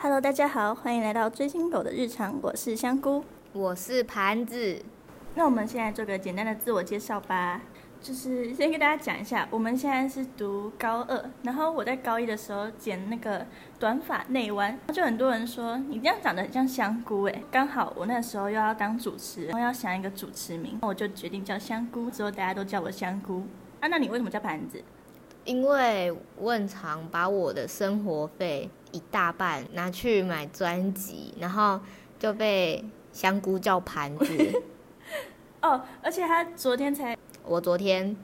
[0.00, 3.24] Hello，大家好，欢迎来到追星狗的日常，我是香菇。
[3.52, 4.80] 我是盘子，
[5.34, 7.60] 那我们现在做个简单的自我介绍吧。
[8.00, 13.44] 就是先跟大家讲一下，我们现在是读高二，然后我在高一的时候剪那个
[13.80, 23.42] 短发内弯，就很多人说你这样长得很像香菇哎，刚好我那时候又要当主持人，然后要想一个主持名，我就决定叫香菇，之后大家都叫我香菇。
[23.80, 24.80] 啊，那你为什么叫盘子？
[25.48, 31.80] 因为我很常把我的生活费一大半拿去买专辑，然后
[32.18, 34.62] 就被香菇叫盘子。
[35.62, 37.16] 哦，而且他昨天才。
[37.44, 38.14] 我昨天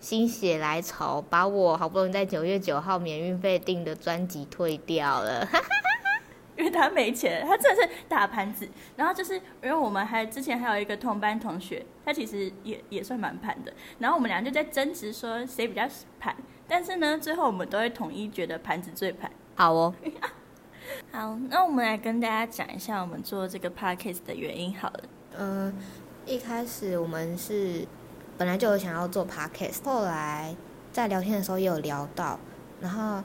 [0.00, 5.48] 心血来潮，把我好不容易在九月九号免运费订的专辑退掉了，
[6.58, 8.68] 因为他没钱，他真的是打盘子。
[8.96, 13.72] 然后就是因为我们还之前还有一个同班同学，他其实也也算蛮盘的。
[14.00, 15.82] 然后我们俩就在争执说谁比较
[16.18, 16.34] 盘，
[16.74, 19.30] 但是呢，最后我们都会统一觉得盘子最盘。
[19.54, 19.94] 好哦，
[21.12, 25.00] 好，那我们来跟大家讲一下我们做这个 podcast 的原因好了。
[25.36, 25.74] 嗯，
[26.24, 27.86] 一开始我们是。
[28.38, 30.56] 本来就有想要做 podcast，后来
[30.90, 32.40] 在聊天的时候也有聊到，
[32.80, 33.22] 然后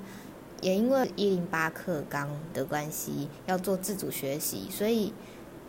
[0.61, 5.14] 也因为一零八课纲的关系要做自主学习，所以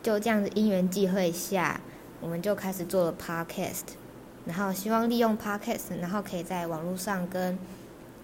[0.03, 1.81] 就这样子因缘际会下，
[2.21, 3.85] 我们就开始做了 podcast，
[4.49, 7.57] 然后希望利用 podcast，然后可以在网络上跟。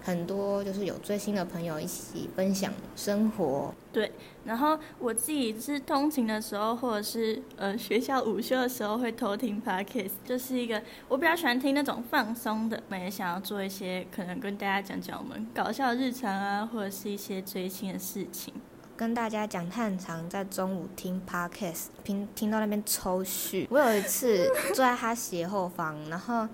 [0.05, 3.73] 很多就是有追星的朋友一起分享生活。
[3.91, 4.11] 对，
[4.43, 12.83] 然后我自己是通勤的时候，或者是呃学校午休的时候会偷听 podcast，就是一个我比较喜欢听那种放松的。
[12.89, 18.53] 我也想要做一些可能跟大家讲讲我们搞笑日常啊，或者是一些追星的事情。
[18.95, 23.67] 跟大家讲，他很常在中午听 podcast，听听到那边抽蓄。
[23.69, 26.47] 我有一次坐在他斜后方，然后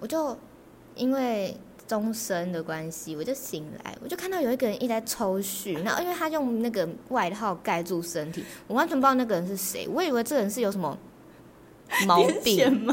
[0.00, 0.36] 我就
[0.94, 1.56] 因为。
[1.88, 10.98] 钟声的关系，我就醒来，我就看到有一个人一直在抽蓄，然后因为他用那个外套盖住身体，我完全不知道那个人是谁，我以为这人是有什么
[12.04, 12.92] 毛病吗？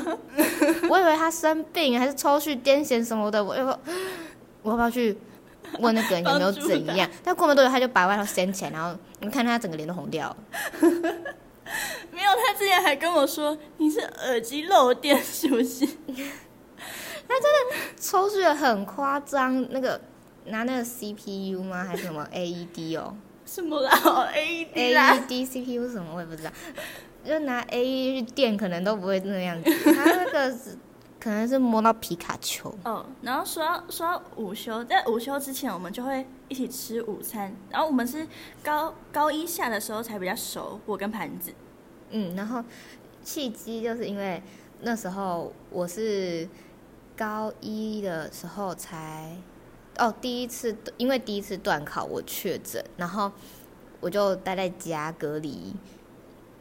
[0.88, 3.66] 我以为他生病还是抽蓄、癫痫什么的，我要
[4.62, 5.18] 我要不要去
[5.80, 7.10] 问那个人有没有怎样？
[7.24, 10.38] 但过没多久他就把外套掀起来，然后你看他整个脸都红掉了。
[12.12, 15.86] 没有，他之前还跟我说你是耳机漏电，是不是？
[17.26, 20.00] 他真的抽搐的很夸张，那个
[20.46, 21.84] 拿那个 CPU 吗？
[21.86, 23.16] 还是什么 AED 哦？
[23.46, 23.92] 什么啦
[24.36, 26.14] ？AED？AED CPU 什么？
[26.16, 26.52] 我也不知道。
[27.26, 29.72] 就拿 AED 电，可能都不会那样子。
[29.94, 30.78] 他那个是
[31.24, 32.74] 可能是摸到皮卡丘。
[32.84, 37.56] 哦，然后说到说到午休，在午休之前，我们就会一起吃午餐。
[37.70, 38.28] 然后我们是
[38.62, 41.54] 高高一下的时候才比较熟，我跟盘子。
[42.10, 42.64] 嗯，然后
[43.24, 44.44] 契机就是因为
[44.82, 46.50] 那时候我是。
[47.16, 49.38] 高一的时候才
[50.00, 53.32] 哦，第一次因为第一次断考我确诊，然后
[54.00, 55.76] 我就待在家隔离。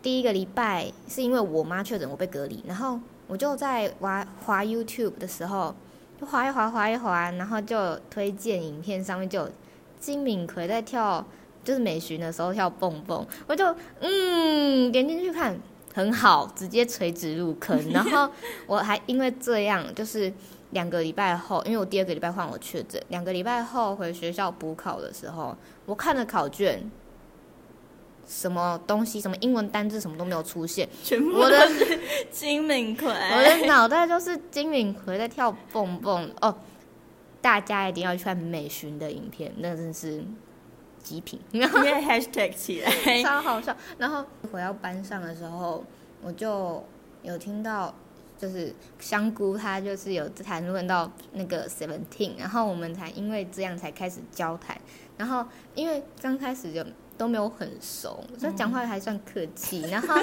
[0.03, 3.01] 第一个礼拜是因为我妈确诊，我被隔离，然后
[3.33, 5.75] 我就在滑滑 YouTube 的时候，
[6.21, 9.51] 就滑一滑滑一滑，然后就推荐影片上面就有
[9.99, 11.25] 金敏奎在跳，
[11.65, 15.59] 就是美巡的时候跳蹦蹦，我就嗯点进去看。
[15.95, 17.79] 很好，直接垂直入坑。
[17.91, 18.31] 然后
[18.67, 20.31] 我还因为这样，就是
[20.71, 25.57] 两个礼拜后，因为我第二个礼拜换我确诊，两个礼拜后回学校补考的时候，
[25.87, 26.91] 我看了考卷，
[28.27, 31.99] 什么东西，什么英文单字，什么都没有出现，全部都是
[32.31, 33.09] 金敏奎。
[33.09, 36.57] 我的脑袋就是金敏奎在跳蹦蹦哦，
[37.41, 40.25] 大家一定要去看美巡的影片，那真是。
[41.05, 42.89] 极品，因为 hashtag 起来
[43.25, 43.77] 超好笑。
[43.99, 45.85] 然后回到班上的时候，
[46.23, 46.81] 我就
[47.25, 47.93] 有听到，
[48.39, 54.81] 就是香菇他就是有谈论到那个 Seventeen，然后我们才因为这样才开始交谈。
[55.17, 55.45] 然后
[55.75, 56.87] 因为刚开始就
[57.17, 59.83] 都没有很熟，所以讲话还算客气。
[59.91, 60.15] 然后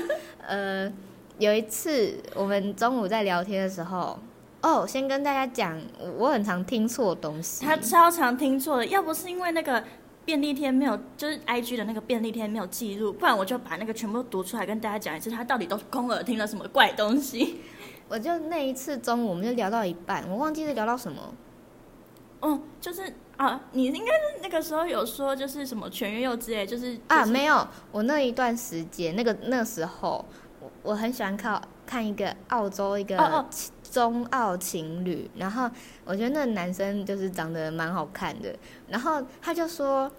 [0.45, 0.91] 呃，
[1.37, 4.19] 有一次我们中午在聊天的时候，
[4.61, 5.81] 哦，先跟大家讲，
[6.17, 7.65] 我很常听错东西。
[7.65, 9.83] 他超常听错的，要不是因为那个。
[10.25, 17.61] 便利贴没有，就是 I G 的那个便利贴没有记录，不然我就把那个全部都读出来跟大家讲一次，他到底都空耳听了什么怪东西。
[18.07, 21.33] 我就那一次中午，我们就聊到一半，我忘记是聊到什么。
[22.41, 30.25] 嗯，就是啊，你应该是那个时候有说就是什么全月幼之类，就是啊，没有，我那一段时间那个那时候，
[30.59, 33.45] 我我很喜欢看看一个澳洲一个。
[33.91, 35.67] 中澳情侣，然后
[36.05, 38.53] 我觉得那个男生就是长得蛮好看的，
[38.87, 40.11] 然后他就说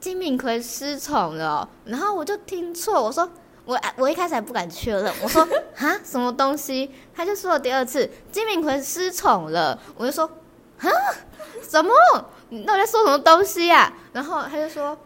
[0.00, 3.28] 金敏奎失宠了，然后我就听错，我说
[3.66, 6.90] 我我一开始还不敢确认，我说 啊什么东西？
[7.14, 10.26] 他就说了第二次金敏奎失宠了，我就说
[10.90, 11.14] 啊
[11.68, 11.92] 什么？
[12.50, 14.96] 你到底在说什么东西呀、然后他就说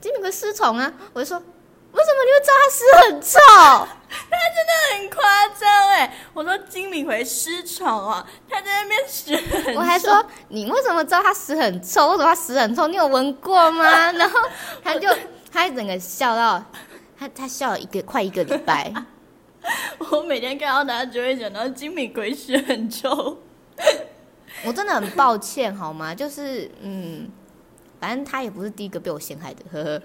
[0.00, 3.38] 金敏奎失宠啊，我就说为什么你会知道他屎很臭？
[4.30, 6.16] 他真的很夸张哎！
[6.32, 12.08] 我说金敏奎失宠啊，他在那边屎很臭我还说你为什么知道他屎很臭？
[12.10, 12.86] 为什么他屎很臭？
[12.86, 14.12] 你有闻过吗？
[14.12, 14.38] 然后
[14.84, 15.08] 他就
[15.52, 16.62] 他整个笑到
[17.18, 18.92] 他他笑了一个快一个礼拜。
[20.10, 23.38] 我每天看到他就会想到金敏奎屎很臭。
[24.64, 26.14] 我真的很抱歉，好吗？
[26.14, 27.28] 就是嗯，
[28.00, 30.02] 反正他也不是第一个被我陷害的，呵呵。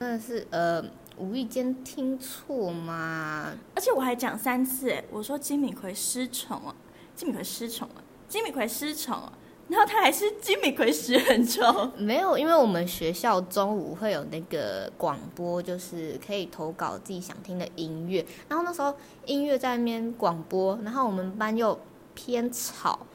[0.00, 0.84] 真的是呃，
[1.16, 3.52] 无意间听错嘛？
[3.76, 6.74] 而且我还讲三次哎，我说金敏奎失宠啊，
[7.14, 9.32] 金敏奎失宠啊，金敏奎失宠啊，
[9.68, 11.62] 然后他还是金敏奎屎很臭。
[11.96, 18.26] 没有，因为我们学校中午会有那个广播，就是可以投稿自己想听的音乐。
[18.48, 18.92] 然后那时候
[19.26, 21.78] 音乐在那边广播，然后我们班又
[22.14, 23.06] 偏吵，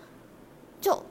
[0.80, 1.04] 就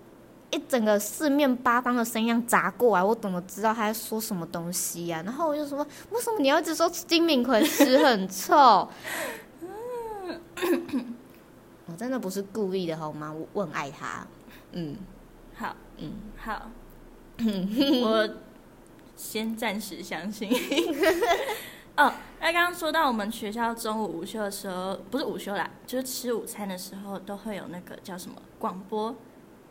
[0.50, 8.56] 一整个四面八方的声音砸过来，我怎么知道他在说什么东西呀、然后我就说，为什么你要一直说金敏奎屎很臭？
[11.86, 13.32] 我真的不是故意的好吗？
[13.32, 14.26] 我我很爱他，
[14.72, 14.96] 嗯
[15.54, 16.12] 好，嗯。
[16.36, 16.70] 好，
[18.02, 18.28] 我
[19.16, 20.50] 先暂时相信。
[21.96, 29.14] 哦，那刚刚说到我们学校中午午休的时候，不是午休啦，就是吃午餐的时候都会有那个叫什么广播，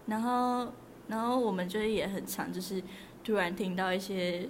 [0.07, 0.67] 然后
[1.07, 2.81] 然后我们就是也很常就是
[3.23, 4.47] 突然听到一些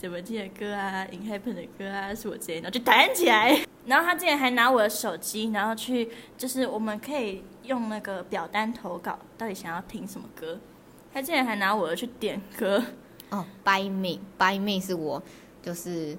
[0.00, 3.64] Seventeen 的歌啊、In Happen 的歌啊，是我之类，然后就弹起来。
[3.86, 10.58] 然后他竟然还拿我的手机，然后去就是我们可以用那个表单投稿，到底想要听什么歌。
[11.14, 12.82] 他竟然还拿我的去点歌，
[13.30, 15.22] 哦，By Me，By Me 是我
[15.62, 16.18] 就是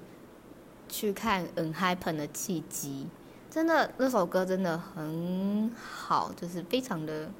[0.88, 3.06] 去看 N Happen 的契机，
[3.48, 7.30] 真的那首歌真的很好，就是非常的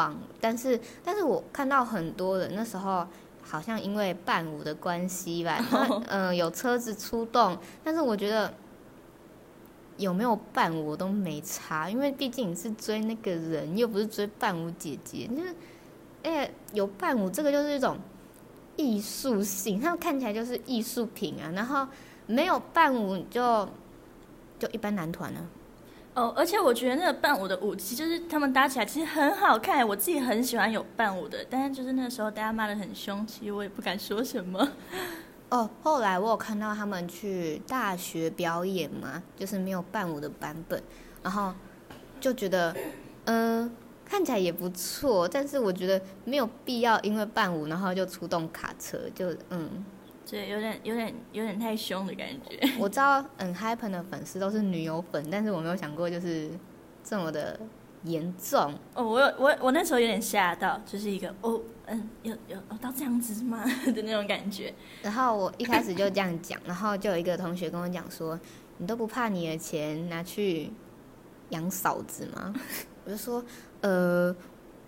[0.00, 0.16] 棒。
[0.40, 3.06] 但是，但是我看到很多人那时候
[3.42, 8.54] 好像因为伴舞的关系吧，嗯、 呃，有车子出动，但是我觉得。
[10.00, 15.54] 有没有伴舞我都没差，因为毕竟你是追那个人，又不是追伴舞姐姐，就是
[16.22, 17.98] 哎，有伴舞这个就是一种
[18.76, 21.52] 艺术性，他们看起来就是艺术品啊。
[21.54, 21.86] 然后
[22.26, 23.68] 没有伴舞就
[24.58, 25.44] 就一般男团啊。
[26.20, 31.38] 哦，而且我觉得那个伴舞的舞技，就是他们搭起来其实很好看，我自己很喜欢有伴舞的。
[31.48, 34.68] 但是就是那时候大家骂的很凶，其实我也不敢说什么。
[35.48, 40.82] 哦，后来我有看到他们去大学表演嘛，就是没有伴舞的版本，
[41.22, 41.54] 然后
[42.20, 42.76] 就觉得，
[43.24, 43.74] 嗯、
[44.04, 49.82] 看起来也不错，但是我觉得没有必要因为伴舞然后就出动卡车，就嗯，
[50.30, 52.60] 对，有点有点有点太凶的感觉。
[52.78, 56.50] 我知道嗯 Happen 的粉丝都是女友粉，但是我没有想过就是
[57.02, 57.58] 这么的
[58.04, 58.72] 严重。
[58.94, 64.72] 哦，我有我我那时候有点吓到，就是一个哦嗯有有有到这样子吗 的那种感觉。
[65.02, 68.38] 然后我一开始就这样讲，然后就有一个同学跟我讲说
[68.78, 70.70] ：“你都不怕你的钱拿去
[71.48, 72.54] 养嫂子吗？”
[73.04, 73.44] 我就说
[73.80, 74.34] ：“呃，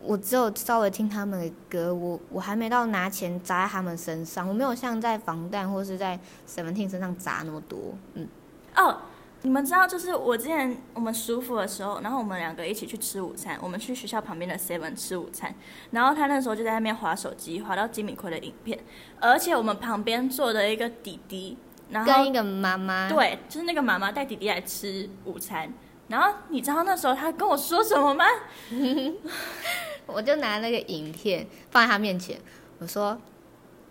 [0.05, 6.19] 我只有稍微听他们的歌，我我还没到拿钱砸在他们身上，我没有像在防弹或是在
[6.49, 7.79] Seventeen 身上砸那么多。”
[8.15, 8.27] 嗯，
[8.75, 8.99] 哦，
[9.43, 15.55] 你们知道，就是我之前我们舒服的时候，然后我们两个一起去吃午餐，我们去学校旁边的 Seven 吃午餐，
[15.93, 18.79] 然后他那时候就在那边划手机，划到金敏奎的影片，
[19.21, 21.57] 而且我们旁边坐的一个弟弟，
[21.91, 25.73] 然后跟一个妈妈，对，就是那个妈妈带弟弟来吃午餐，
[26.09, 28.25] 然后你知道那时候他跟我说什么吗？
[30.07, 32.39] 我就拿那个影片放在他面前，
[32.79, 33.19] 我说：“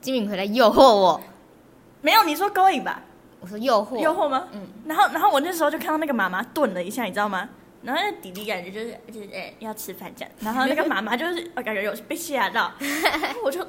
[0.01, 1.20] 金敏奎在诱惑我。
[2.01, 3.01] 没有，你说勾引吧？”
[3.39, 4.48] 我说：“诱惑。”诱惑吗？
[4.51, 4.68] 嗯。
[4.86, 7.50] 然后，然后我那时候就看到那个妈妈顿了一下，你知道吗？
[7.82, 12.72] 然后那弟弟感觉就是就是哎、要吃饭这样，然后那个妈妈就是我感觉有被吓到，
[13.44, 13.65] 我就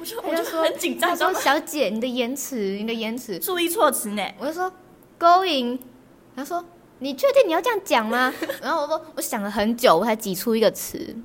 [0.00, 4.22] 我就我就说很紧张，他说：“你知道吗小姐，你的言辞，你的言辞。”注意措辞呢。
[4.38, 4.72] 我就说
[5.16, 5.78] 勾引，
[6.34, 6.64] 他说
[6.98, 8.32] 你确定你要这样讲吗？
[8.62, 11.16] 然后我说我想了很久，我才挤出一个词，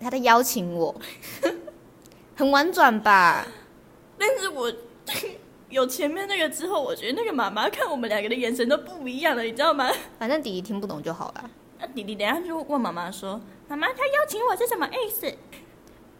[0.00, 0.94] 他在邀请我，
[2.36, 3.46] 很婉转吧？
[4.18, 4.72] 但是我
[5.68, 9.90] 有前面那个之后，我觉得那个妈妈看我们两个的眼神都不一样了，你知道吗？
[10.18, 11.50] 反正弟弟听不懂就好了。
[11.78, 15.32] 那弟弟等一下就问妈妈说：“妈妈，他邀请我是什么意思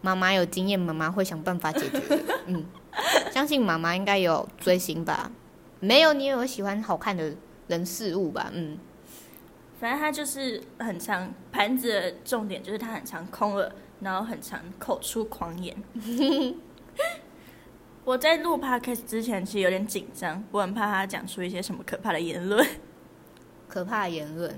[0.01, 2.39] 妈妈有经验，妈妈会想办法解决的。
[2.47, 2.65] 嗯，
[3.31, 5.31] 相信妈妈应该有追星吧？
[5.79, 7.35] 没有，你也有喜欢好看的
[7.71, 8.51] 人事物吧？
[8.53, 8.77] 嗯，？”
[9.79, 15.75] 反正他就是很常盘子的重点就是他很常空耳，然后很常口出狂言。
[18.03, 22.65] 我在录 podcast 之前其实有点紧张，我很怕他讲出一些什么可怕的言论。
[23.67, 24.53] 可怕的言论，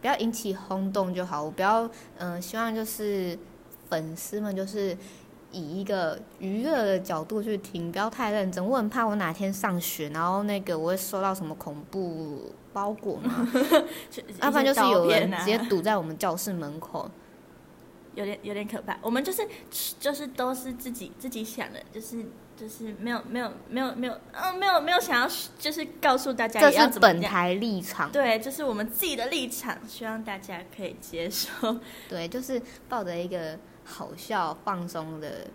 [0.00, 1.44] 不要引起轰动就好。
[1.44, 1.88] 我不要，
[2.18, 3.38] 嗯、希望就是
[3.88, 4.96] 粉丝们就是
[5.50, 8.64] 以一个娱乐的角度去听，不要太认真。
[8.64, 13.48] 我很怕我哪天上学，然后那个我会收到什么恐怖包裹嘛，
[14.42, 17.10] 要 不然就是有人直接堵在我们教室门口。
[18.14, 19.46] 有点有点可怕，我们就是
[20.00, 22.26] 就是都是自己自己想的，就是
[22.56, 31.78] 就是没有没有没有没有嗯没有没有想要就是告诉大家这是本台立场，对，就是我们自己的立场，希望大家可以接受。
[32.08, 33.56] 对，就是抱着一个
[33.88, 35.46] 好笑放松的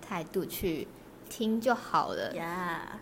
[0.00, 0.86] 态度去
[1.28, 2.32] 听就好了。
[2.34, 3.00] 呀，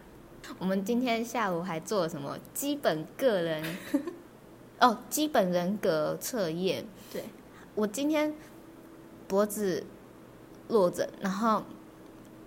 [0.58, 3.62] 我们今天下午还做了什么基本个人
[4.80, 6.86] 哦基本人格测验？
[7.12, 7.24] 对，
[7.74, 8.34] 我今天。
[9.28, 9.84] 脖子
[10.68, 11.62] 落枕，然后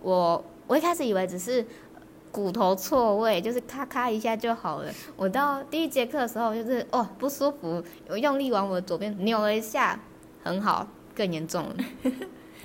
[0.01, 1.63] 我我一开始以为只是
[2.31, 4.91] 骨头错位，就是咔咔一下就好了。
[5.15, 9.99] 我到第一节课的时候，就是哦不舒服，我用力往我的左边扭了一下，
[10.43, 11.75] 很好，更严重了。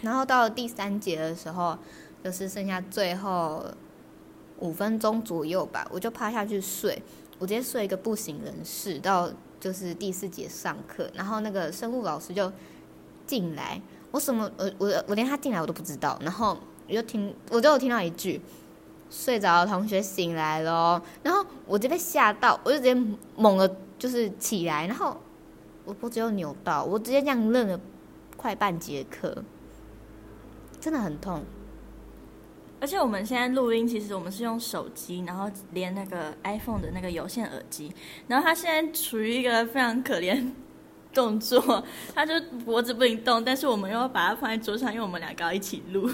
[0.03, 1.77] 然后到了第三节的时候，
[2.23, 3.65] 就是剩下最后
[4.59, 7.03] 五分钟左右吧，我就趴下去睡，
[7.39, 8.99] 我直接睡一个不省人事。
[8.99, 12.53] 到就是第四节上课，然后那个生物老师就
[13.27, 13.81] 进来。
[14.13, 14.51] 我什么？
[14.57, 16.19] 我我我连他进来我都不知道。
[16.23, 16.57] 然后
[16.89, 18.41] 我就听，我就听到一句
[19.11, 22.95] ：“睡着的同学醒来了。”然后我就被吓到，我就直接
[23.35, 24.87] 猛的，就是起来。
[24.87, 25.17] 然后
[25.85, 27.79] 我脖子又扭到，我直接这样愣了
[28.37, 29.43] 快半节课，
[30.81, 31.43] 真的很痛。
[32.81, 37.93] 而且我们现在录音，其实我们是用手机，然后连那个 iPhone 的那个有线耳机。
[38.29, 40.53] 然后他现在处于一个非常可怜。
[41.15, 41.83] 动作，
[42.15, 42.35] 他就
[42.67, 46.11] 脖子不能动，但是我们又要把它放在桌上，因为我们两个要一起录。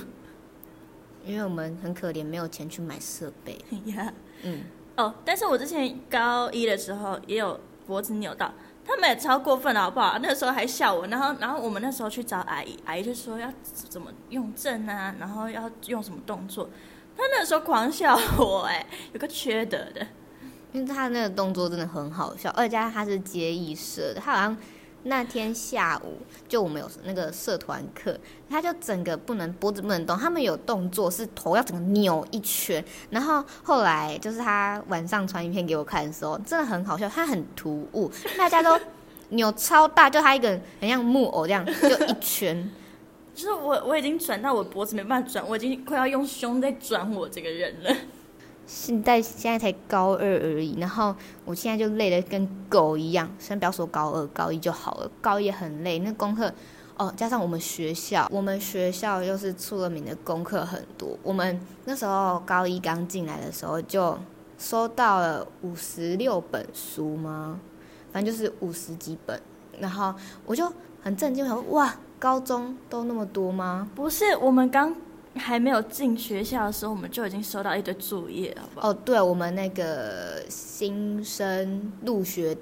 [1.26, 3.58] 因为我们很可怜，没有钱去买设备。
[3.86, 4.14] 呀，
[4.44, 4.62] 嗯，
[4.96, 8.54] 哦，但是我之前高一的时候也有脖子扭到，
[8.84, 10.18] 他们也超过分了，好不好？
[10.20, 16.68] 那时候还笑我，然后，然后我们那时候去找阿姨，阿姨就说要怎么用正啊，然后要用什么动作，
[17.16, 20.06] 他那时候狂笑我，哎，有个缺德的，
[20.72, 24.56] 因为他那个动作真的很好笑，二加他是接艺社的，他好像。
[25.04, 26.18] 那天下午，
[26.48, 28.16] 就我们有那个社团课，
[28.48, 38.78] 他就整个不能脖子不能动，他们有动作是头要整个扭一圈，然后后来就是他晚上传影片给我看的时候，真的很好笑，他很突兀，大家都
[39.30, 42.70] 扭超大，就他一个人很像木偶这样，就一圈，
[43.34, 47.96] 就是我我已经转到我脖子没办法转，我已经快要用胸在转我这个人了。
[48.66, 51.14] 现在现在才高二而已，然后
[51.44, 53.28] 我现在就累得跟狗一样。
[53.38, 55.98] 先不要说高二、高一就好了，高一也很累。
[55.98, 56.52] 那功课
[56.96, 61.18] 哦，加上我们学校，我们学校又是出了名的功课很多。
[61.22, 64.18] 我们那时候高一刚进来的时候，就
[64.58, 67.60] 收到了五十六本书吗？
[68.12, 69.40] 反正就是五十几本。
[69.78, 70.14] 然后
[70.46, 73.88] 我就很震惊，我说哇，高中都那么多吗？
[73.94, 74.94] 不是，我们刚。
[75.36, 78.90] 还没有进学校的时候，我们就已经收到一堆作业，好不好？
[78.90, 82.56] 哦，对，我们那个新生入学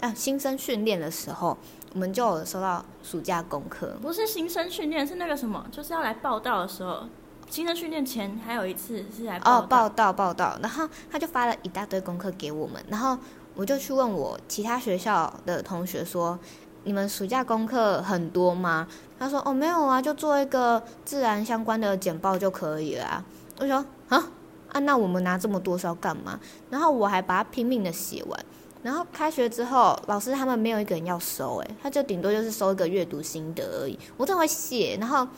[0.00, 1.56] 啊，新生训练的时候，
[1.92, 3.96] 我们就有收到暑假功课。
[4.00, 7.04] 不是新生训练，是那个什么，就是要来报道的时候，
[7.48, 13.18] 新生训练前还有一次是来哦报道报道，然后他就发了一大堆功课给我们，然后
[13.54, 16.38] 我就去问我其他学校的同学说。
[16.82, 18.88] 你们暑假功课很多吗？
[19.20, 23.22] 他说：“哦，没有啊，就做一个自然相关的简报就可以了。”
[23.60, 23.76] 我说
[24.08, 24.30] ：“啊
[24.72, 28.44] 啊，那我们拿这么多是要干嘛？”然后我还把它拼命的写完。
[28.82, 33.98] 然后开学之后，老师他们没有一个人要收，诶，他就顶多就是收一个阅读心得而已。
[34.16, 35.28] 我真会写，然后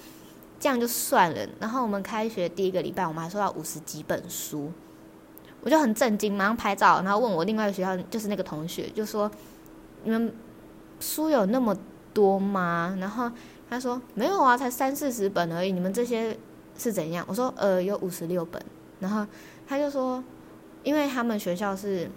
[0.60, 1.46] 这样就算了。
[1.58, 4.70] 然后我们开学第一个礼拜，我们还收到五十几本书，
[5.60, 9.28] 我就很震惊，马上拍照，然后问我另外一个学校就是那个同学，就说
[10.04, 10.32] ：“你们。”
[11.00, 11.76] 书有那么
[12.12, 12.96] 多吗？
[13.00, 13.30] 然后
[13.68, 15.72] 他说没有啊，才三四十本而已。
[15.72, 16.36] 你们这些
[16.76, 17.24] 是怎样？
[17.28, 18.62] 我说呃，有五十六本。
[19.00, 19.26] 然后
[19.66, 20.22] 他就说，
[20.82, 22.08] 因为他们学校是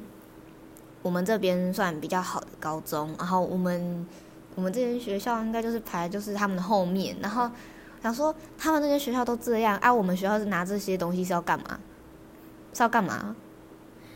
[1.01, 4.05] 我们这边算比较好的高中，然后我们
[4.55, 7.15] 我们这间学校应该就是排就是他们的后面。
[7.21, 7.49] 然后
[8.03, 11.79] 想说他们那些学校都这样啊，我们学校是拿这些东西是要干嘛？
[12.73, 13.35] 是要干嘛？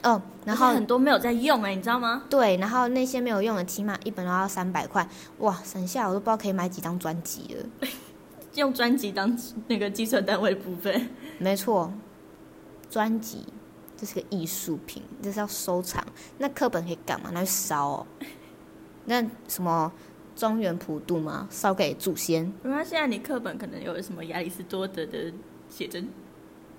[0.04, 2.24] 哦，然后很多没有在用哎，你知道吗？
[2.30, 5.08] 对，然后那些没有用的，起码一本都要三百块，
[5.40, 7.90] 哇，省下我都不知道可以买几张专辑了。
[8.56, 9.38] 用专辑当
[9.68, 11.94] 那个计算单位部分，没错，
[12.90, 13.46] 专辑
[13.96, 16.04] 这是个艺术品，这是要收藏。
[16.38, 17.30] 那课本可以干嘛？
[17.32, 18.08] 拿去烧哦。
[19.06, 19.92] 那什么
[20.36, 21.48] 中原普渡吗？
[21.52, 22.52] 烧给祖先。
[22.64, 25.32] 那现在你课本可能有什么亚里士多德的
[25.70, 26.10] 写真？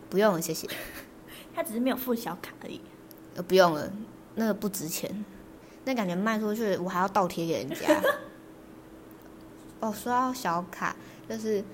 [0.09, 0.69] 不用，谢谢。
[1.55, 2.81] 他只是没有附小卡而已。
[3.37, 3.91] 呃，不用了，
[4.35, 5.25] 那个不值钱，
[5.85, 8.03] 那感觉卖出去我还要倒贴给人家。
[9.81, 10.95] 哦，说到小卡，
[11.29, 11.65] 就是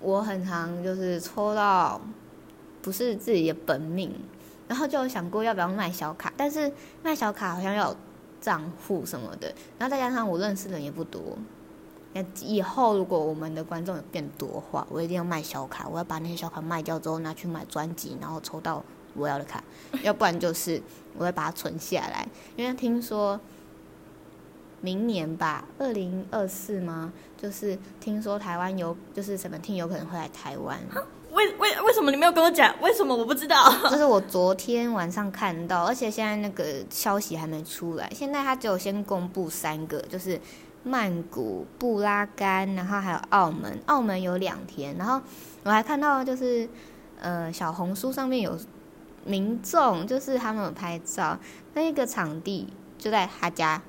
[0.00, 2.00] 我很常就是抽到
[2.80, 4.14] 不是自己的本命，
[4.68, 6.72] 然后就有想过要不要卖小卡，但是
[7.02, 7.96] 卖小卡好像要有
[8.40, 11.20] 账户什么的，然后再加上我认识的人也不多。
[12.12, 19.62] 那以后如果我们的观众有变多的话，我一定要卖小卡，我要把那些小卡卖掉之后拿去买专辑，然后抽到我要的卡，
[20.02, 20.80] 要不然就是
[21.16, 22.26] 我会把它存下来，
[22.56, 23.38] 因为听说
[24.80, 27.12] 明年吧，二零二四吗？
[27.36, 30.78] 就是听说台湾有，就是什么听有可能会来台湾，
[31.32, 32.74] 为为为什么你没有跟我讲？
[32.80, 33.72] 为什么我不知道？
[33.90, 40.40] 这是我昨天晚上看到，而且现在那个消息还没出来，现在他只有先公布三个，就是。
[40.82, 45.20] 曼谷、布拉干，然后还有澳门，澳门有两天，然后
[45.62, 46.66] 我还看到就是
[47.20, 48.58] 呃小红书上面有
[49.24, 51.38] 民众，就是他们有拍照，
[51.74, 53.82] 那个场地就在他家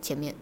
[0.00, 0.34] 前面。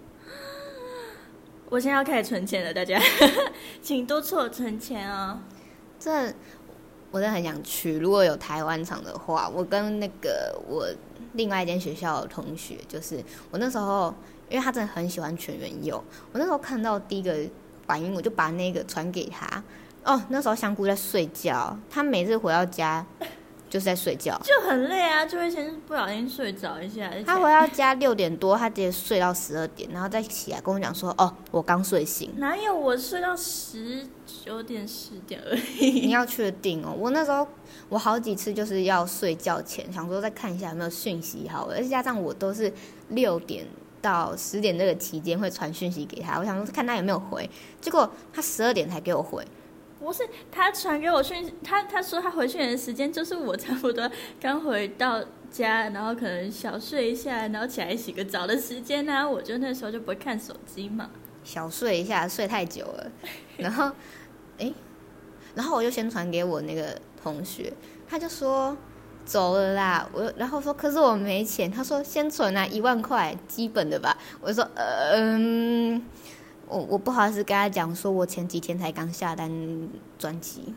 [1.69, 3.01] 我现在要开始存钱了，大家
[3.81, 5.39] 请督促我存钱哦。
[5.99, 6.33] 这
[7.11, 10.87] 我真的很想去，如果有台湾场的话，我跟那个我
[11.35, 14.15] 另外一间学校的同学，就是我那时候。
[14.51, 15.97] 因为他真的很喜欢全员佑，
[16.33, 17.33] 我那时候看到第一个
[17.87, 19.63] 反应，我就把那个传给他。
[20.03, 23.07] 哦，那时候香菇在睡觉，他每次回到家
[23.71, 27.11] 就是在睡觉，就很累啊，就会先不小心睡着一下。
[27.25, 34.07] 他回到家六点多，他直接睡到十二点，然后再起来跟我讲说：“哦，我刚睡醒。”哪有我睡到十
[34.45, 36.07] 九点十点而已？
[36.07, 37.47] 你要确定哦，我那时候
[37.89, 42.71] 我好几次就是要睡觉前想说再看一下有没有讯息好，而且加上我都是
[43.09, 43.65] 六点。
[44.03, 47.47] 到十点这个期间会传讯息给他，我想说看他有没有回，
[47.83, 49.47] 结果他十二点才给我回。
[50.01, 61.11] 不是他传给我讯，他他说他回去的时间就是我差不多刚回到家，然后可能小睡一下，然后起来洗个澡的时间呢，我就那时候就不会看手机嘛。
[61.45, 63.13] 小睡一下，睡太久了，
[63.59, 63.93] 然后
[64.59, 64.73] 哎，
[65.55, 67.73] 然后我就先传给我那个同学，
[68.09, 68.77] 他就说。
[69.23, 71.71] 走了啦，我然后说，可是我没钱。
[71.71, 74.17] 他说先存啊，一万块基本的吧。
[74.41, 76.03] 我说，嗯，
[76.71, 79.51] 我我不好意思跟他讲，说我前几天才刚下单
[80.19, 80.75] 专辑。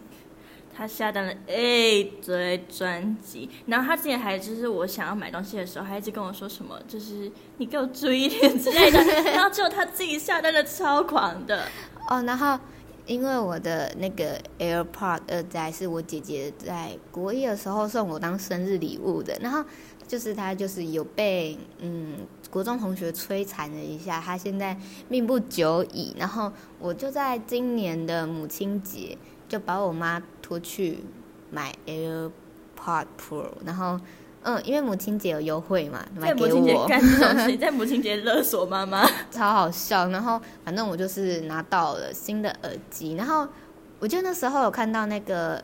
[0.75, 8.99] 他下单了一堆专辑，然后他之前还就是我想要买东西的时候，还一直跟我说什么，就是你给我注意点之类的。
[9.31, 11.65] 然后只有他自己下单的超狂的
[12.09, 12.59] 哦，然后。
[13.05, 19.61] 因为我的那个 AirPod 二代是我姐姐在国一的时候送我当生日礼物的，然后
[20.07, 22.17] 就是他就是有被嗯
[22.49, 24.77] 国中同学摧残了一下，他现在
[25.09, 30.99] 命不久矣，然后我就在今年的母亲节就把我妈拖去
[31.51, 33.99] 买 AirPod Pro，然后。
[34.45, 36.85] 嗯，因为母亲节有优惠嘛，买给我。
[36.85, 40.09] 干这种事， 在母亲节勒索妈妈，超好笑。
[40.09, 43.47] 然后反正我就是拿到了新的耳机，然后
[43.99, 45.63] 我记得那时候有看到那个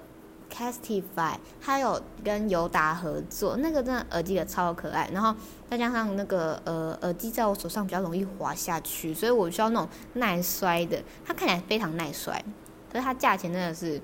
[0.51, 5.09] Castify，它有跟尤达合作，那个真的耳机也超可爱。
[5.13, 5.33] 然后
[5.69, 11.01] 再加上那个呃耳机在我手上比较容易滑下去，所以我需要那种耐摔的。
[11.25, 12.43] 它看起来非常耐摔，
[12.91, 14.01] 可是它价钱真的是。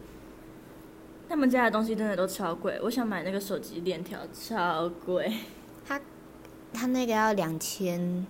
[1.28, 5.40] 他们家的东西真的都超贵，我想买那个手机链条超贵，
[5.84, 6.00] 它
[6.72, 8.28] 它那个要两千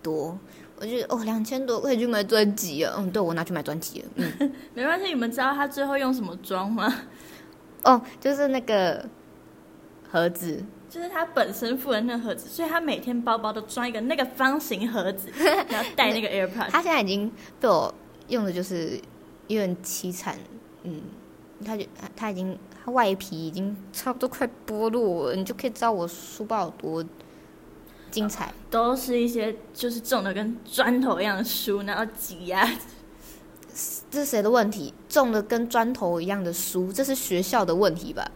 [0.00, 0.38] 多，
[0.76, 6.88] 我觉得哦两千多可以去买专辑啊，嗯，对我拿去买专辑了，嗯， 没关系，你们知道他最后用什么装吗？
[7.84, 9.08] 哦，就是那个
[10.10, 15.30] 盒子，就是他本身附的那个盒子，所以他每天包包都装一个那个方形盒子，
[15.68, 16.70] 然后带那个 AirPods。
[16.70, 17.94] 他现在已经被我
[18.28, 19.00] 用的就是
[19.48, 20.36] 有点凄惨，
[20.82, 21.02] 嗯。
[21.62, 21.84] 他就
[22.16, 27.04] 他已经，他外皮已经差不多快剥落了，你就可以知道我书包有多
[28.10, 28.50] 精彩。
[28.70, 32.66] 都是一些就是重的跟砖头一样的书，然后挤压。
[34.10, 34.92] 这是谁的问题？
[35.08, 38.28] 种的跟砖头一样的书，这是学校的问题吧？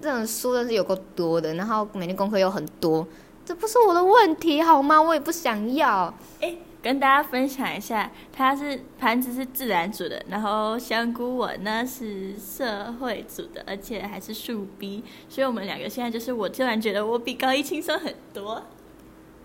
[0.00, 3.06] 这种书真是有够多的，然后每天功课又很多，
[3.44, 5.00] 这不是我的问题好吗？
[5.00, 6.12] 我也不想要。
[6.40, 6.56] 哎。
[6.84, 18.62] 跟大家分享一下，它是盘子是自然组的，然后香菇我呢是社会组的，而且还是树逼所以我们两个现在就是我突然觉得我比高一轻松很多。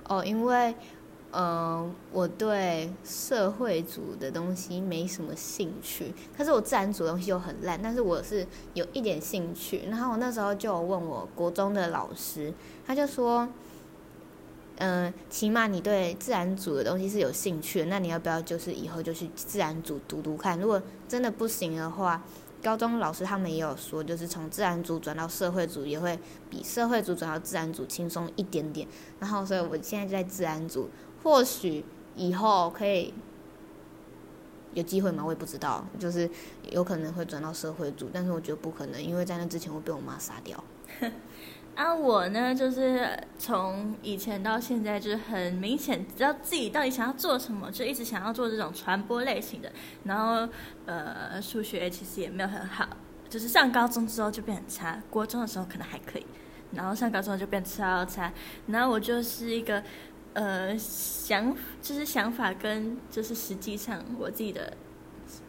[0.10, 0.76] 哦，因为，
[1.32, 9.84] 嗯，我对社会组的东西没什么兴趣，可是我自然组的东西又很烂，但是我是有一点兴趣。
[9.89, 12.54] 然后我那时候就问我国中的老师，
[12.86, 13.48] 他就说。
[14.82, 20.58] 嗯，起码你对自然组的东西是有兴趣的，那你要不要就是以后就去自然组读读看？
[20.58, 22.24] 如果真的不行的话，
[22.63, 26.18] 高中老师他们也有说，就是从自然组转到社会组也会
[26.50, 28.88] 比社会组转到自然组轻松一点点。
[29.20, 30.89] 然后，所以我现在就在自然组，
[31.23, 31.84] 或许
[32.15, 33.13] 以后可以
[34.73, 35.23] 有机会吗？
[35.25, 36.29] 我也不知道，就是
[36.71, 40.63] 有可能会转到社会组，但是我觉得不可能，因为在那之前会被我妈杀掉。
[41.75, 49.71] 啊，我呢，就是从以前到现在，就是很明显知道自己到底想要做什么，就一直想要做这种传播类型的。
[50.03, 50.51] 然后，
[50.86, 52.86] 呃，数学其实也没有很好，
[53.29, 56.25] 就是上高中之后就变很差，国中的时候可能还可以，
[56.73, 58.34] 然后上高中就变超差。
[58.67, 59.82] 然后我就是一个，
[60.34, 64.74] 呃，想就是想法跟就是实际上我自己的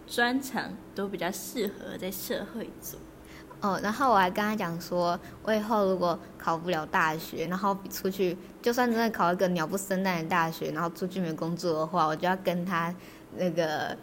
[0.07, 2.99] 专长都比较适合在社会做。
[3.61, 12.95] 哦，然后我还跟他讲说，我以后如果考不了大学，然后出去，就算真的考一个鸟不生蛋的大学，然后出去没工作的话，我就要跟他
[13.37, 13.95] 那个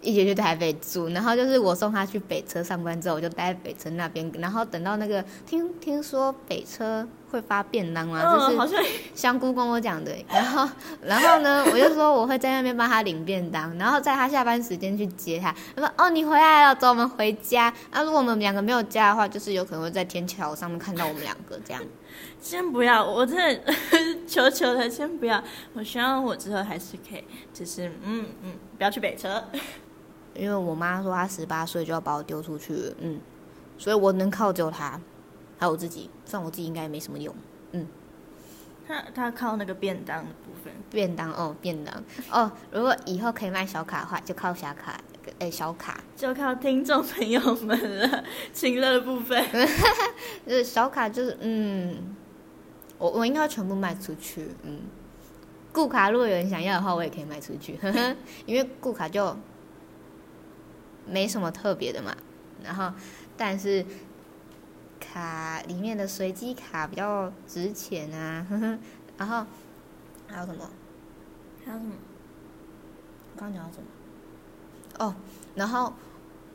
[0.00, 1.08] 一起去台北住。
[1.08, 7.06] 然后就是我送他去北车上班之后，我就待在北车那边，然后等到那个听听说北车。
[7.28, 8.22] 会发便当吗？
[8.64, 8.76] 就是
[9.12, 10.68] 香菇跟我讲的，然后
[11.02, 15.52] 然后呢，我就说我会在那边帮他领便当，然后在他下班时间去接他。
[15.74, 21.82] 他说：“哦，你回来了，走，我们回家。”那如果我们两个没有家的话，就是有可能会在天桥上面看到我们两个这样。
[22.40, 23.74] 先不要，我真的
[24.24, 25.42] 求求他，先不要。
[25.74, 29.42] 我希望我之后还是可以，就是嗯嗯，不要去北车，
[30.38, 33.20] 因为我妈说她十八岁就要把我丢出去了，嗯，
[33.78, 35.00] 所以我能靠就她。
[35.58, 37.34] 还有我自己，算我自己应该也没什么用，
[37.72, 37.86] 嗯。
[38.86, 40.72] 他他靠那个便当的部分。
[40.90, 42.52] 便当哦，便当哦。
[42.70, 45.00] 如果以后可以卖小卡的话，就靠小卡，
[45.40, 46.04] 哎，小卡。
[46.14, 48.22] 就靠听众朋友们了，
[48.52, 49.44] 情乐的部分。
[50.46, 52.14] 就是小卡，就是嗯，
[52.98, 54.82] 我我应该全部卖出去，嗯。
[55.72, 58.14] 固卡如果有人想要的话，我也可以卖出去，呵呵。
[58.44, 59.36] 因为固卡就
[61.06, 62.14] 没什么特别的嘛，
[62.62, 62.92] 然后
[63.36, 63.84] 但是。
[64.98, 68.44] 卡里面的随机卡比较值钱啊，
[69.18, 69.44] 然后
[70.26, 70.68] 还有什么？
[71.64, 71.92] 还有什么？
[73.36, 73.84] 刚讲到什么？
[74.98, 75.14] 哦，
[75.54, 75.92] 然后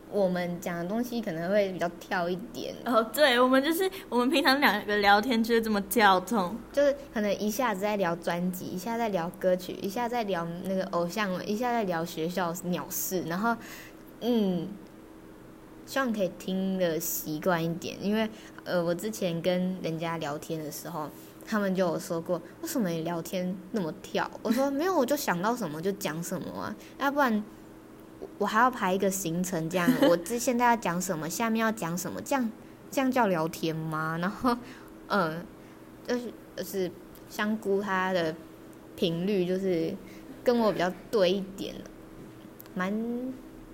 [0.09, 2.75] 我们讲的东西可能会比较跳一点。
[2.85, 13.55] 哦，对，我们就是我们平常两个聊天就是这么跳动，就是可能一下子在聊专辑，一下在聊歌曲，一下在聊那个偶像，一下在聊学校鸟事，然后
[14.21, 14.67] 嗯。
[15.83, 18.29] 希望可以听的习惯一点，因为
[18.63, 21.09] 呃，我之前跟人家聊天的时候，
[21.45, 24.29] 他们就有说过，为什么你聊天那么跳？
[24.41, 27.43] 我说没有，我就想到什么就讲什么啊， 要不然
[28.37, 32.49] 我还要排一个行程，这样我这现在要讲什么，下面要讲什么，这样
[32.89, 34.17] 这样叫聊天吗？
[34.21, 34.55] 然后
[35.07, 35.45] 嗯，
[36.07, 36.91] 就是就是
[37.27, 38.33] 香菇它的
[38.95, 39.93] 频率就是
[40.41, 41.75] 跟我比较对一点
[42.75, 42.93] 蛮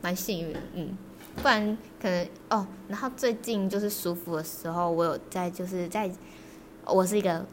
[0.01, 0.97] 蛮幸运，嗯。
[1.39, 6.11] 不然可能哦，然后最近就是舒服的时候，我有在就是在，
[6.83, 7.45] 我是一个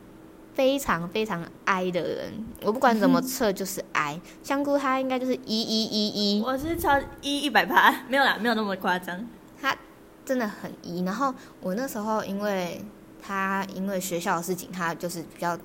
[0.55, 4.19] 非常非常 I 的人，我不管怎么测就是 I。
[4.43, 9.29] 香菇它应该就是一一一一，我是超一一百趴， 没有啦，没有那么夸张。
[9.61, 9.77] 他
[10.25, 12.83] 真的很一，然后我那时候因为
[13.23, 15.59] 他因为学校的事情，他就是比较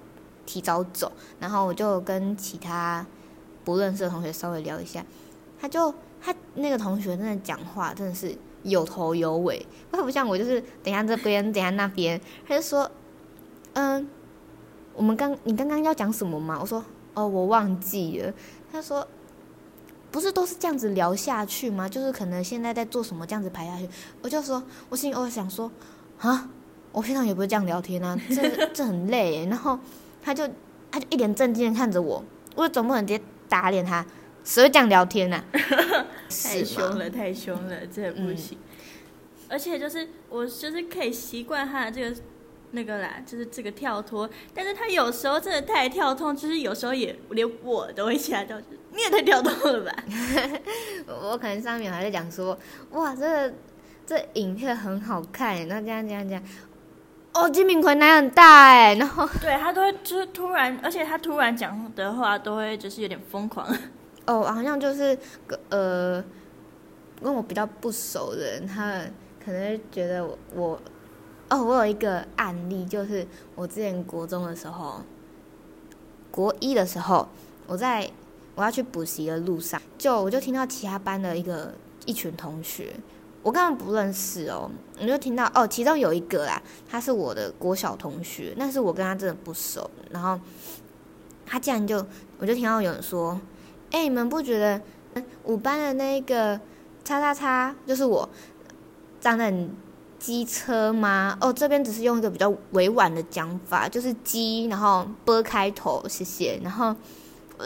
[0.46, 3.08] 提早走，然后我就跟其他
[3.64, 5.06] 不认识的同学稍微聊一下，
[5.58, 5.96] 他就。
[6.22, 12.20] 他那个同学真的讲话真的是有头有尾，他不像我，就是等下这边，等下那边。
[12.48, 12.90] 他就说
[13.74, 14.08] ：“嗯，
[14.94, 16.84] 我们刚你刚刚要讲什么吗？”我说
[17.16, 18.34] ：“哦，我忘记了。”
[18.72, 19.08] 他说
[20.12, 21.88] ：“不是都是这样子聊下去吗？
[21.88, 23.88] 就是可能现在在做什么，这样子排下去。”
[24.22, 25.72] 我就说：“我心里我想说，
[26.20, 26.50] 啊，
[26.92, 29.80] 我平常也不是这样聊天啊，这这很累。”然后
[30.22, 30.46] 他就
[30.92, 32.22] 他就一脸正经的看着我，
[32.56, 34.06] 我总不能直接打脸他。
[34.50, 35.44] 谁会这样聊天 呢？
[36.28, 38.58] 太凶了，太凶了，这不行。
[39.48, 42.16] 而且就是我就是可以习惯他的这个
[42.72, 44.28] 那个啦，就是这个跳脱。
[44.52, 48.60] 但是他有时候真的太跳脱，就是有时候也连我都会吓到，
[48.92, 49.96] 你也太跳脱了吧？
[51.06, 52.58] 我可能上面还在讲说，
[52.94, 53.54] 哇，这个
[54.08, 56.44] 这影片很好看，那这样这样这样。
[57.36, 63.68] 哦，金敏奎奶很大哎，然后对他都会就是突然，而且他突然讲的话都会就是有点疯狂。
[64.30, 65.18] 哦，好像就是
[65.70, 66.24] 呃，
[67.20, 69.12] 跟我比较不熟的人，他们
[69.44, 70.80] 可能觉得我，
[71.50, 75.02] 哦，我有一个案例，就是我之前国中的时候，
[76.30, 77.28] 国一的时候，
[77.66, 78.08] 我在
[78.54, 81.74] 我要去补习的路上，就我就听到其他班的一个
[82.06, 82.94] 一群同学，
[83.42, 84.70] 我根本不认识哦，
[85.02, 90.40] 我就听到哦，其中有一个啊，他是我的国小同学，但是我跟他真的不熟，然后
[91.48, 92.06] 他竟然就，
[92.38, 93.42] 我就听到有人说。
[93.92, 94.82] 哎，你们不觉得
[95.46, 96.60] 五班的那个
[97.04, 98.28] 叉叉叉就是我
[99.20, 99.70] 长得很
[100.18, 101.38] 机车吗？
[101.42, 106.60] 哦，这边只是用一个比较委婉的讲法，就是机，然后波开头，谢谢。
[106.64, 106.96] 然后，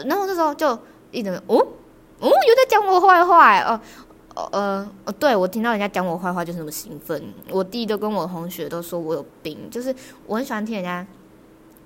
[0.06, 0.78] 然后这时候就
[1.10, 3.80] 一直哦，哦，有在讲我坏话哦。
[4.36, 7.22] 哦呃哦，对我听到人家讲我坏话就是那么兴奋。
[7.50, 9.94] 我弟都跟我同学都说我有病，就是
[10.26, 11.06] 我很喜欢听人家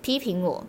[0.00, 0.64] 批评我。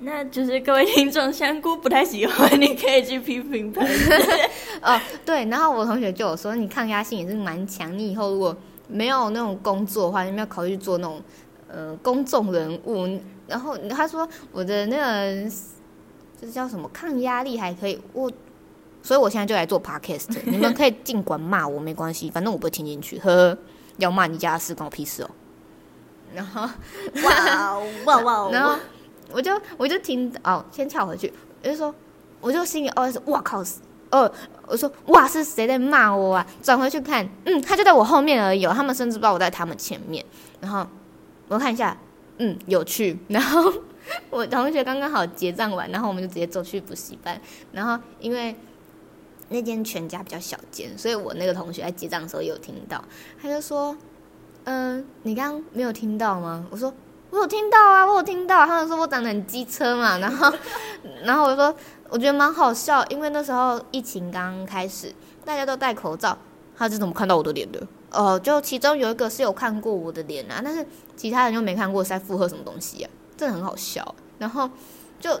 [0.00, 3.82] 那就是各位听众，香菇不太喜欢，你可以去批评他。
[4.82, 8.56] 哦，对，然后我同学就有说，你抗压性也是蛮强，你以后如果
[8.88, 11.20] 没有那种工作的话，你没有考虑做那种
[11.68, 13.20] 呃公众人物。
[13.46, 15.50] 然后他说我的那个
[16.40, 18.30] 这叫什么抗压力还可以，我。
[19.00, 23.16] 所以我现在就来做 podcast， 你们可以尽管骂我没关系，反正我不会听进去。
[23.20, 23.56] 呵，
[23.98, 25.30] 要骂你家的事关我屁事哦。
[26.34, 26.68] 然后，
[27.24, 28.50] 哇哇哇！
[28.52, 28.74] 然后
[29.30, 31.94] 我就我就听哦，先跳回去，我就说，
[32.40, 33.62] 我就心里哦是哇靠
[34.10, 34.30] 哦，
[34.66, 36.46] 我说哇是谁在骂我啊？
[36.62, 40.24] 转回去看，嗯，他就在我后面而已，他们甚至不知道我在他们前面。
[40.60, 40.86] 然后
[41.48, 41.96] 我看一下，
[42.38, 43.18] 嗯，有趣。
[43.28, 43.70] 然后
[44.30, 47.38] 我同学刚刚好结账完，然后我们就直接走去补习班。
[47.72, 48.56] 然后因为
[49.50, 53.04] 那间全家比较小间，所以我那个同学在结账的时候有听到，
[53.42, 53.94] 他就说
[54.64, 56.92] ：“嗯，你刚刚没有听到吗？”我说
[57.30, 60.52] ：“我有听到啊，我有听到。”他们说我长得很机车嘛， 然后，
[61.22, 61.74] 然后我就说
[62.08, 65.14] 我觉得蛮好笑，因为那时候疫情刚开始，
[65.44, 66.36] 大家都戴口罩，
[66.76, 67.86] 他是怎么看到我的脸的？
[68.10, 70.86] 哦，就其中有一个是有看过我的脸啊，但是
[71.16, 74.14] 其他人就没看过在附和什么东西啊，真的很好笑。
[74.38, 74.70] 然后
[75.20, 75.40] 就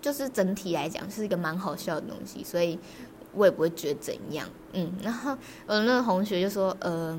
[0.00, 2.78] 就是整体来讲是一个蛮好笑的东西，所以。
[3.34, 5.30] 我也不会觉得怎样，嗯，然后
[5.66, 7.18] 我那个同学就说，呃，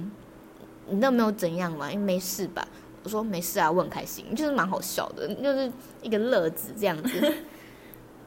[0.88, 2.64] 你那没有怎样嘛，因为没事吧？
[3.04, 7.34] 我说没事啊，我很开心，就是蛮好笑的，就是一个乐子这样子。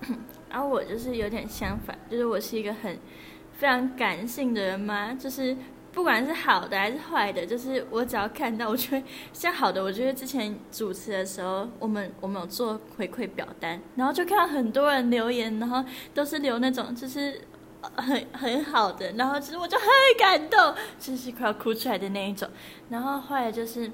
[0.51, 2.99] 然后我就是有点相反，就是我是一个很
[3.59, 5.57] 非常感性的人嘛，就是
[5.93, 15.85] 不管是好的还是坏的，就是我只要看到，我觉得像好的，我觉得之前主持的时候，我们我们有做回馈表单，然后就看到很多人留言，然后
[16.15, 17.41] 都是留那种就是。
[17.95, 19.87] 很很好的，然后其实我就很
[20.19, 22.49] 感动，就是快要哭出来的那一种。
[22.89, 23.89] 然后后来就是，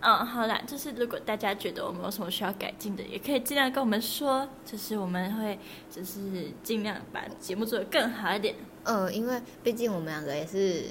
[0.00, 5.58] 嗯，好啦，就是如果大家觉得我们有什么需要改进的，也可以尽量跟我们说，就是我们会
[5.90, 8.54] 就是尽量把节目做得更好一点。
[8.84, 10.84] 嗯，因为毕竟我们两个也是。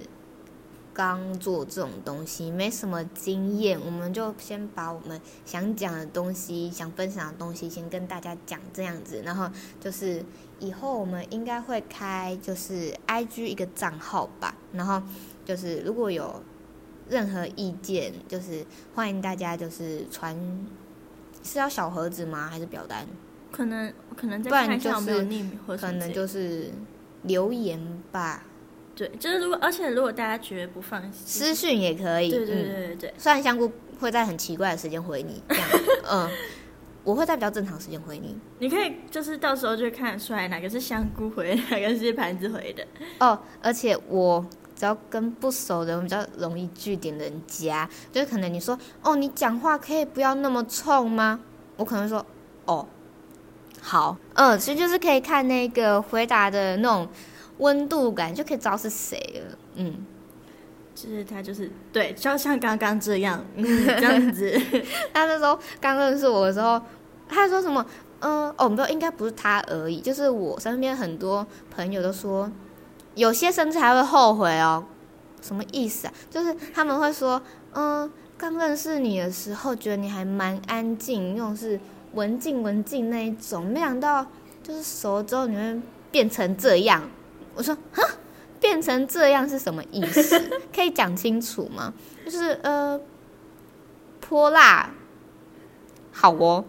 [0.91, 10.21] 刚做这种东西没什么经验，我们就先把我们想讲的东西、想分享的东西先跟大家讲这样子，然后就是
[10.59, 15.01] 以后我们应该会开就是 I G 一个账号吧，然后
[15.45, 16.43] 就是如果有
[17.09, 20.37] 任何意见，就是欢迎大家就是传
[21.43, 22.47] 是要小盒子吗？
[22.47, 23.05] 还是表单？
[23.51, 25.25] 可能可能不然就是
[25.77, 26.71] 可能就是
[27.23, 27.79] 留言
[28.11, 28.43] 吧。
[28.95, 32.29] 对，就是如果，而且如果大家觉得不放心，私讯也可以。
[32.29, 33.13] 对对对对对。
[33.17, 35.69] 虽然香菇会在很奇怪的时间回你，这样，
[36.11, 36.29] 嗯，
[37.03, 38.37] 我会在比较正常时间回你。
[38.59, 42.85] 你可以就是到时候就看得出来哪个是香菇回，哪个是盘子回的。
[43.19, 51.39] 哦，而且我只要跟不熟的人比较容易据点人家，就是可能你说哦，你讲话可以不要那么冲吗？
[51.77, 52.25] 我可能说
[52.65, 52.85] 哦，
[53.81, 57.07] 好，嗯，所以就是可以看那个回答的那种。
[57.59, 59.93] 温度感就可以知道是谁了，嗯，
[61.01, 64.51] 就是他就是对，就像刚刚这样， 这样子。
[65.13, 66.81] 他那时候刚认识我的时候，
[67.29, 67.85] 他说什么？
[68.19, 72.51] 嗯，哦，没有，应该不是他而已，就是我身边很多朋友都说，
[73.15, 74.83] 有些甚至还会后悔哦。
[75.41, 76.13] 什么意思啊？
[76.29, 81.79] 就是他们会说，嗯，刚认识你的时候觉得你还蛮安静，那种是
[82.13, 84.25] 文静文静那一种，没想到
[84.61, 85.81] 就是熟了之后你会
[86.11, 87.01] 变成这样。
[87.55, 88.03] 我说，哈，
[88.69, 90.39] 变成这样是什么意思？
[90.71, 91.91] 可以讲清楚吗？
[92.23, 93.01] 就是呃，
[94.21, 94.91] 泼辣，
[96.11, 96.63] 好哦，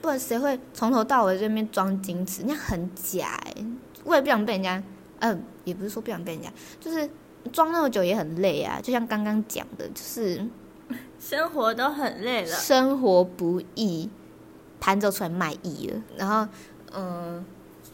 [0.00, 2.42] 不然谁会从头到尾这边装矜持？
[2.42, 3.64] 那样很假哎！
[4.02, 4.82] 我也不想被人家，
[5.20, 7.08] 嗯，也不是说不想被人家，就是
[7.52, 8.80] 装那么久也很累啊。
[8.82, 10.44] 就像刚刚讲的，就是
[11.20, 14.10] 生活都很累了，生活不易，
[14.80, 16.02] 盘走出来卖艺了。
[16.16, 16.52] 然后，
[16.92, 17.44] 嗯，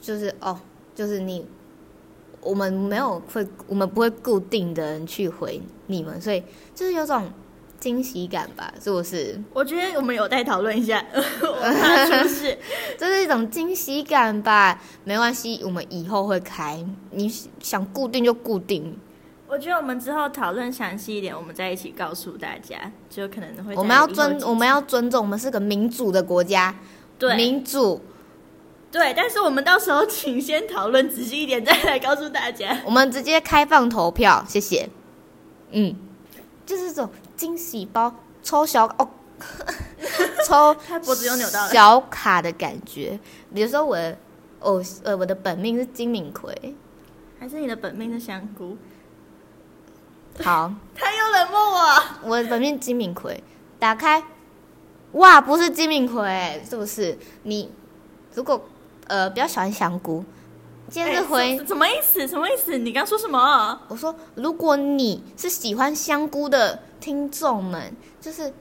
[0.01, 0.59] 就是哦，
[0.95, 1.47] 就是你。
[2.49, 6.43] 我们没有会，我们不会固定的人去回你们，所以
[6.75, 7.31] 就是有种
[7.79, 9.39] 惊喜感吧，是不是？
[9.53, 12.59] 我觉得我们有待讨论一下，是不是？
[12.97, 14.81] 这是一种惊喜感吧？
[15.05, 17.29] 没关系，我们以后会开，你
[17.61, 18.97] 想固定就固定。
[19.47, 23.75] 我觉得我们之后讨论详细一点，我们再一起告诉大家，就可能会。
[23.77, 26.75] 我们要尊，我们要尊重，我们是个民主的国家，
[27.19, 28.01] 对，民主。
[28.99, 32.77] 对，但是我们到时候请先讨论仔细一点，再来告诉大家。
[32.85, 34.89] 我们直接开放投票，谢谢。
[35.71, 35.95] 嗯，
[36.67, 39.09] 就是这种惊喜包抽小哦，
[40.45, 43.21] 抽他脖子又扭到了小卡的感觉。
[43.55, 43.97] 比如说我
[44.59, 46.53] 哦，呃，我的本命是金敏奎。
[47.39, 48.77] 还是你的本命是香菇？
[50.43, 52.03] 好，他又冷漠我。
[52.31, 53.45] 我的本命金敏奎，
[53.79, 54.25] 打开，
[55.13, 57.17] 哇，不是金敏奎，是不是？
[57.45, 57.71] 你
[58.35, 58.69] 如果
[59.09, 60.25] 呃比较喜欢香菇，
[60.89, 62.27] 今天是回、哎什什么意思？
[62.27, 62.79] 什么意思？
[62.79, 63.81] 你刚说什么？
[63.89, 68.53] 我说，如果你是喜欢香菇的听众们，就是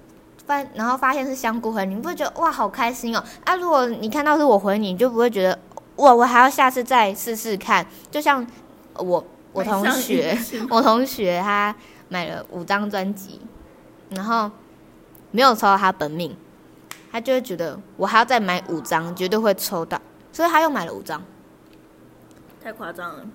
[0.46, 3.24] 发然后发现是香菇回你，你不会觉得哇好开心哦？
[3.46, 5.58] 啊，如果你看到是我回你，你就不会觉得
[5.98, 7.86] 哇我还要下次再试试看。
[8.10, 8.46] 就像
[8.96, 10.38] 我我同学
[10.70, 11.76] 我同学他
[12.10, 13.42] 买了五张专辑，
[14.10, 14.50] 然后
[15.32, 16.36] 没有抽到他本命，
[17.12, 20.00] 他就会觉得我还要再买五张，绝对会抽到，
[20.38, 21.20] 所以他又买了五张。
[22.64, 23.26] 太夸张了。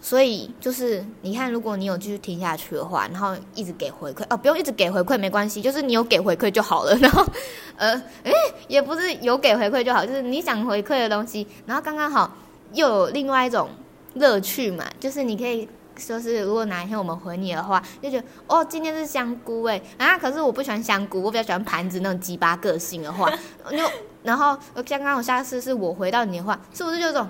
[0.00, 6.96] 所以就是你看，如果你有继续听下去的话，然后一直给回馈哦，不用一直给回馈没关系，就是你有给回馈就好了。
[6.96, 7.22] 然后
[7.76, 7.92] 呃，
[8.24, 8.32] 诶，
[8.66, 12.34] 也不是有给回馈就好，就是你想回馈的东西，然后刚刚好
[12.72, 13.68] 又有另外一种
[14.14, 15.68] 乐趣嘛，就是你可以。
[15.96, 23.30] 说是如果哪一天我们回你的话，就觉得哦，今天是香菇哎啊，可是我不喜欢香菇，我比较喜欢盘子那种鸡巴个性的话，
[23.70, 23.76] 就
[24.22, 27.28] 然后刚刚我下次是我回到你的话，是不是就这种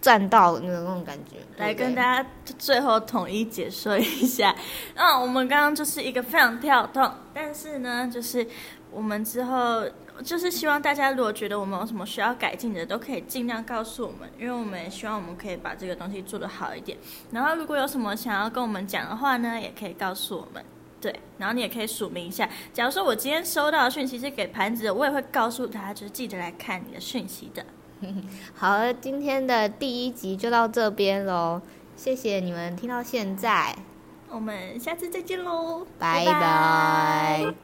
[0.00, 1.36] 赚到那种那种感觉？
[1.56, 4.54] 来跟大家最后统一解说一下。
[4.96, 8.46] 嗯，我们刚刚就是一个非常跳动，但是呢，就是
[8.90, 9.84] 我们之后
[10.24, 16.98] 就是希望大家如果觉得我们有什么需要改进的，都可以尽量告诉我们，因为我们也希望我们可以把这个东西做得好一点。
[17.30, 20.64] 然后如果有什么想要跟我们讲的话呢，也可以告诉我们。
[21.00, 22.48] 对，然后你也可以署名一下。
[22.72, 27.64] 假如说我今天收到的讯息是给盘子的，我也会告诉他，就是记得来看你的讯息的。
[28.54, 31.60] 好了，今天的第一集就到这边喽，
[31.96, 33.76] 谢谢你们听到现在，
[34.30, 36.24] 我们下次再见喽，拜。
[36.24, 37.54] 拜拜